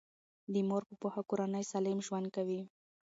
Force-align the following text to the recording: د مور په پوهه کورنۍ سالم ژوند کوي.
د 0.53 0.55
مور 0.67 0.83
په 0.89 0.95
پوهه 1.01 1.21
کورنۍ 1.29 1.63
سالم 1.71 1.99
ژوند 2.07 2.27
کوي. 2.35 2.61